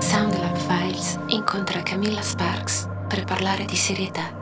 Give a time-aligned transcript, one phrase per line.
[0.00, 4.32] Soundlab Files incontra Camilla Sparks per parlare di serietà.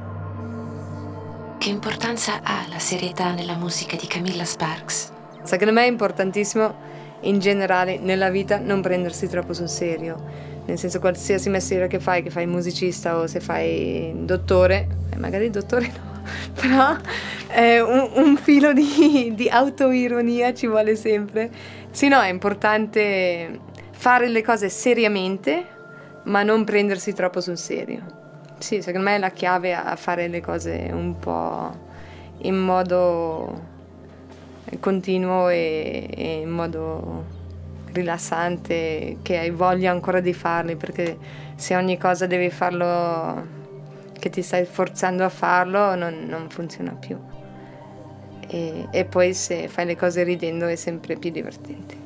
[1.59, 5.13] Che importanza ha la serietà nella musica di Camilla Sparks?
[5.43, 6.73] Secondo me è importantissimo
[7.23, 10.52] in generale nella vita non prendersi troppo sul serio.
[10.65, 15.51] Nel senso qualsiasi mestiere che fai, che fai musicista o se fai dottore, eh, magari
[15.51, 16.13] dottore no,
[16.55, 16.97] però
[17.49, 21.51] eh, un, un, filo di, di autoironia ci vuole sempre.
[21.91, 23.59] Sì, no, è importante
[23.91, 25.67] fare le cose seriamente,
[26.25, 28.21] ma non prendersi troppo sul serio.
[28.59, 31.91] Sì, secondo me è la chiave a fare le cose un po'
[32.43, 33.71] in modo
[34.81, 37.41] continuo e, e in modo
[37.93, 41.17] rilassante che hai voglia ancora di farli perché
[41.55, 43.61] se ogni cosa devi farlo
[44.19, 47.19] che ti stai forzando a farlo non, non funziona più
[48.49, 51.97] e, e, poi se fai le cose ridendo è sempre più divertente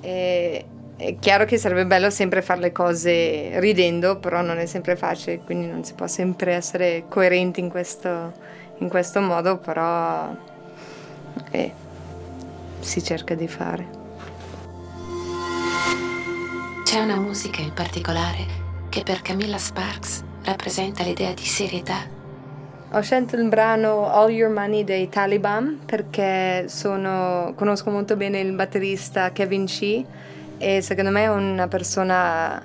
[0.00, 0.64] e,
[0.96, 5.40] è chiaro che sarebbe bello sempre fare le cose ridendo però non è sempre facile
[5.40, 8.32] quindi non si può sempre essere coerenti in questo,
[8.78, 10.48] in questo modo però
[11.50, 11.72] e
[12.80, 13.99] si cerca di fare.
[16.90, 18.44] C'è una musica in particolare
[18.88, 21.98] che per Camilla Sparks rappresenta l'idea di serietà.
[22.90, 28.50] Ho scelto il brano All Your Money dei Taliban perché sono, conosco molto bene il
[28.54, 30.04] batterista Kevin C
[30.58, 32.60] e secondo me è una persona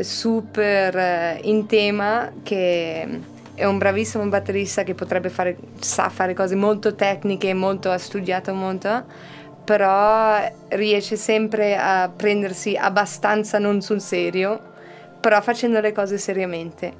[0.00, 3.20] super eh, in tema che
[3.54, 8.52] è un bravissimo batterista che potrebbe fare, sa fare cose molto tecniche, molto, ha studiato
[8.52, 9.04] molto,
[9.66, 14.58] però riesce sempre a prendersi abbastanza non sul serio,
[15.20, 16.92] però facendo le cose seriamente.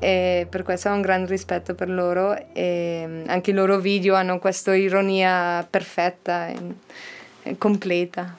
[0.00, 4.38] E per questo ho un grande rispetto per loro e anche i loro video hanno
[4.40, 8.34] questa ironia perfetta e completa.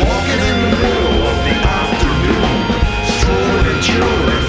[0.00, 2.58] Walking in the middle of the afternoon,
[3.06, 4.43] strolling chilling.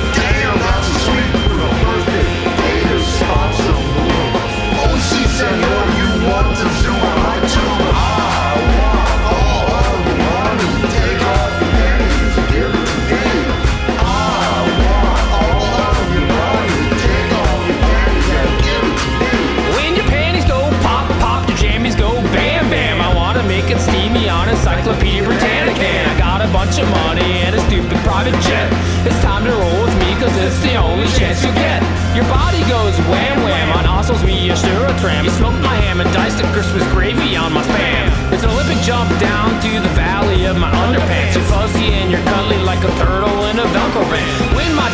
[27.16, 28.68] Money and a stupid private jet.
[29.08, 31.80] It's time to roll with me, cause it's the only chance you get.
[32.16, 35.24] Your body goes wham wham on Osso's me, a stir a tram.
[35.24, 38.12] You smoked my ham and diced a Christmas gravy on my spam.
[38.34, 41.36] It's an Olympic jump down to the valley of my underpants.
[41.36, 44.04] You're fuzzy and you're cuddly like a turtle in a Velcro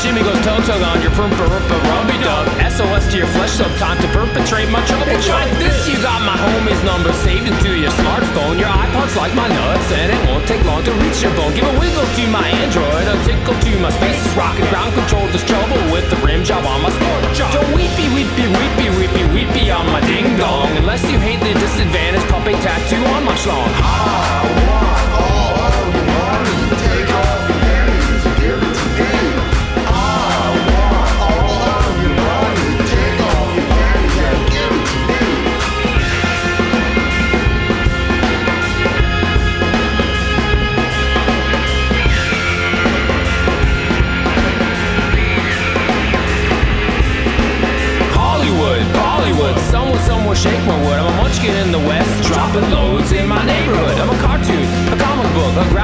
[0.01, 2.49] Jimmy goes toe tug on your rumpa rumby dub.
[2.73, 5.05] SOS to your flesh, some time to perpetrate my trouble.
[5.13, 8.57] It's like this, you got my homie's number saved into your smartphone.
[8.57, 11.53] Your iPod's like my nuts, and it won't take long to reach your bone.
[11.53, 14.17] Give a wiggle to my Android, a tickle to my space.
[14.33, 17.53] Rocket ground control, just trouble with the rim job on my sport job.
[17.53, 20.73] Don't weepy, weepy, weepy, weepy, weepy on my ding dong.
[20.81, 24.10] Unless you hate the disadvantage puppet tattoo on my schlong.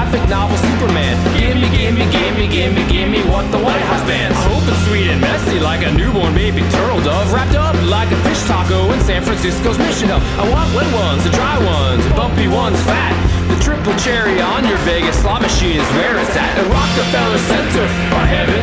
[0.07, 1.15] Graphic novel, Superman.
[1.35, 4.35] Gimme, gimme, gimme, gimme, gimme what the White House bans.
[4.47, 8.19] Hope it's sweet and messy like a newborn baby turtle dove, wrapped up like a
[8.23, 10.23] fish taco in San Francisco's Mission Hub.
[10.39, 13.11] I want wet ones, the dry ones, the bumpy ones, fat.
[13.51, 16.55] The triple cherry on your Vegas slot machine is where it's at.
[16.55, 17.83] At Rockefeller Center,
[18.15, 18.56] or heaven,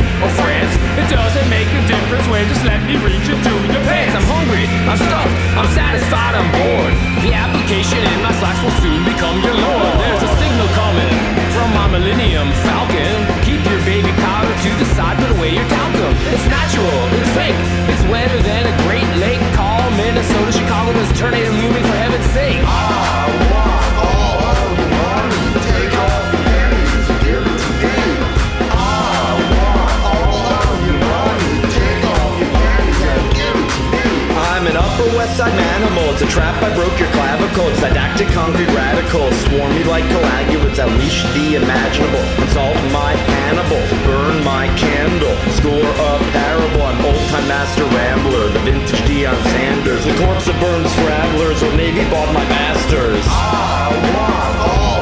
[36.74, 37.68] broke your clavicle.
[37.70, 39.34] It's didactic, concrete radicals.
[39.46, 42.24] Swarm me like coagulates, unleash the imaginable.
[42.42, 45.34] Insult my Hannibal, burn my candle.
[45.54, 48.48] Score a parable, I'm old-time master rambler.
[48.50, 50.04] The vintage Dion Sanders.
[50.04, 53.24] The corpse of burned scrabblers, or Navy bought my masters.
[53.26, 54.93] I want all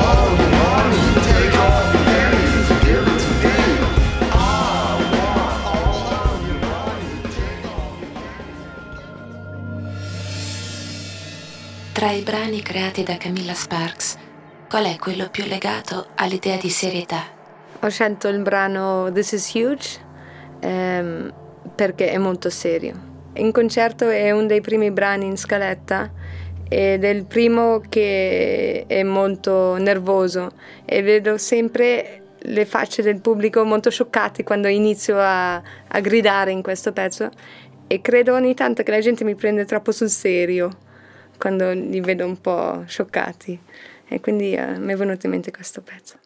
[12.13, 14.19] i brani creati da Camilla Sparks,
[14.69, 17.25] qual è quello più legato all'idea di serietà?
[17.81, 19.99] Ho scelto il brano This is Huge
[20.61, 21.33] ehm,
[21.75, 22.95] perché è molto serio.
[23.35, 26.13] In concerto è uno dei primi brani in scaletta
[26.69, 30.51] ed è il primo che è molto nervoso
[30.85, 36.61] e vedo sempre le facce del pubblico molto scioccati quando inizio a, a gridare in
[36.61, 37.31] questo pezzo
[37.87, 40.91] e credo ogni tanto che la gente mi prende troppo sul serio
[41.43, 43.59] quando li vedo un po' scioccati
[44.07, 46.22] e quindi eh, mi è venuto in mente questo pezzo.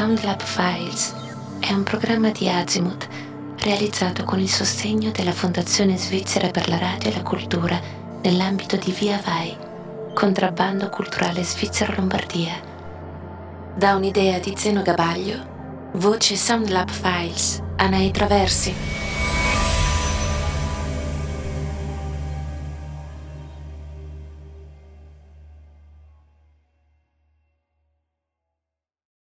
[0.00, 1.14] Soundlab Files
[1.60, 3.06] è un programma di Azimuth
[3.58, 7.78] realizzato con il sostegno della Fondazione Svizzera per la Radio e la Cultura
[8.22, 9.54] nell'ambito di Via Vai,
[10.14, 12.54] contrabbando culturale Svizzera Lombardia.
[13.76, 18.74] Da un'idea di Zeno Gabaglio, voce Soundlab Files, Anai Traversi.